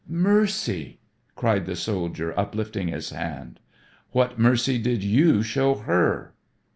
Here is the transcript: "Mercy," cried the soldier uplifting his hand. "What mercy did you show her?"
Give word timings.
"Mercy," 0.09 0.97
cried 1.35 1.67
the 1.67 1.75
soldier 1.75 2.33
uplifting 2.35 2.87
his 2.87 3.11
hand. 3.11 3.59
"What 4.13 4.39
mercy 4.39 4.79
did 4.79 5.03
you 5.03 5.43
show 5.43 5.75
her?" 5.75 6.33